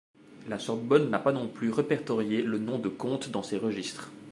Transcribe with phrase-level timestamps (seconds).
[0.49, 4.09] La Sorbonne n'a pas non plus répertorié le nom de Conte dans ses registres.